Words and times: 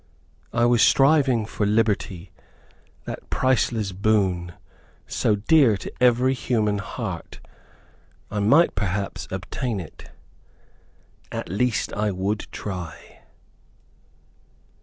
I 0.51 0.65
was 0.65 0.81
striving 0.81 1.45
for 1.45 1.63
liberty, 1.63 2.31
that 3.05 3.29
priceless 3.29 3.91
boon, 3.91 4.53
so 5.05 5.35
dear 5.35 5.77
to 5.77 5.93
every 6.01 6.33
human 6.33 6.79
heart. 6.79 7.39
I 8.31 8.39
might, 8.39 8.73
perhaps, 8.73 9.27
obtain 9.29 9.79
it. 9.79 10.09
At 11.31 11.49
least, 11.49 11.93
I 11.93 12.09
would 12.09 12.47
try. 12.51 13.19